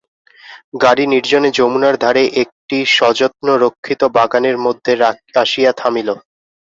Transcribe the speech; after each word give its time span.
গাড়ি 0.81 1.05
নির্জনে 1.07 1.49
যমুনার 1.57 1.95
ধারে 2.03 2.23
একটি 2.43 2.77
সযত্নরক্ষিত 2.95 4.01
বাগানের 4.17 4.57
মধ্যে 4.65 4.91
আসিয়া 5.41 5.71
থামিল। 5.77 6.09